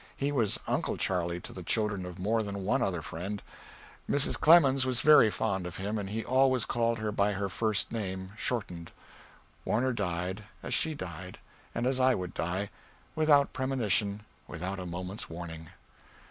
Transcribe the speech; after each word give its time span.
He 0.17 0.31
was 0.31 0.59
"Uncle 0.65 0.97
Charley" 0.97 1.39
to 1.41 1.53
the 1.53 1.61
children 1.61 2.07
of 2.07 2.17
more 2.17 2.41
than 2.41 2.63
one 2.65 2.81
other 2.81 3.03
friend. 3.03 3.39
Mrs. 4.09 4.33
Clemens 4.33 4.83
was 4.83 5.01
very 5.01 5.29
fond 5.29 5.67
of 5.67 5.77
him, 5.77 5.99
and 5.99 6.09
he 6.09 6.25
always 6.25 6.65
called 6.65 6.97
her 6.97 7.11
by 7.11 7.33
her 7.33 7.49
first 7.49 7.91
name 7.91 8.31
shortened. 8.35 8.91
Warner 9.63 9.93
died, 9.93 10.45
as 10.63 10.73
she 10.73 10.95
died, 10.95 11.37
and 11.75 11.85
as 11.85 11.99
I 11.99 12.15
would 12.15 12.33
die 12.33 12.71
without 13.13 13.53
premonition, 13.53 14.23
without 14.47 14.79
a 14.79 14.87
moment's 14.87 15.29
warning. 15.29 15.69